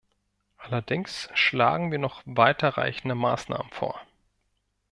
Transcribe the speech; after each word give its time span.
Allerdings 0.57 1.29
schlagen 1.35 1.91
wir 1.91 1.99
noch 1.99 2.23
weiterreichende 2.25 3.13
Maßnahmen 3.13 3.69
vor. 3.71 4.01